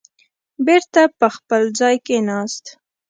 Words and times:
بېرته 0.65 1.01
په 1.19 1.27
خپل 1.35 1.61
ځای 1.79 1.95
کېناست. 2.05 2.65